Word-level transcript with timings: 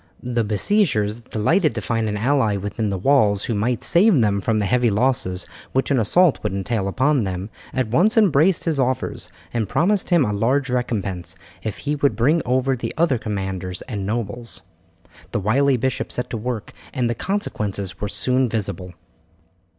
The 0.23 0.43
besiegers, 0.43 1.19
delighted 1.21 1.75
to 1.75 1.79
find 1.81 2.09
an 2.09 2.17
ally 2.17 2.57
within 2.57 2.89
the 2.89 2.97
walls 2.97 3.43
who 3.43 3.53
might 3.53 3.83
save 3.83 4.19
them 4.19 4.41
from 4.41 4.57
the 4.57 4.65
heavy 4.65 4.89
losses 4.89 5.45
which 5.73 5.91
an 5.91 5.99
assault 5.99 6.39
would 6.41 6.51
entail 6.53 6.87
upon 6.87 7.23
them, 7.23 7.51
at 7.71 7.89
once 7.89 8.17
embraced 8.17 8.63
his 8.63 8.79
offers, 8.79 9.29
and 9.53 9.69
promised 9.69 10.09
him 10.09 10.25
a 10.25 10.33
large 10.33 10.71
recompense 10.71 11.35
if 11.61 11.77
he 11.77 11.95
would 11.95 12.15
bring 12.15 12.41
over 12.47 12.75
the 12.75 12.95
other 12.97 13.19
commanders 13.19 13.83
and 13.83 14.03
nobles. 14.03 14.63
The 15.33 15.39
wily 15.39 15.77
bishop 15.77 16.11
set 16.11 16.31
to 16.31 16.37
work, 16.37 16.73
and 16.91 17.07
the 17.07 17.13
consequences 17.13 18.01
were 18.01 18.09
soon 18.09 18.49
visible. 18.49 18.95